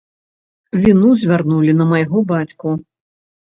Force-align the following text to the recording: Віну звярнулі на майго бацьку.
Віну 0.85 1.11
звярнулі 1.25 1.71
на 1.83 1.89
майго 1.93 2.25
бацьку. 2.35 2.69